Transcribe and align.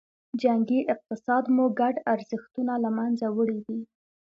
جنګي 0.41 0.79
اقتصاد 0.93 1.43
مو 1.55 1.65
ګډ 1.79 1.95
ارزښتونه 2.13 2.73
له 2.83 2.89
منځه 2.97 3.27
وړي 3.37 3.59
دي. 3.67 3.79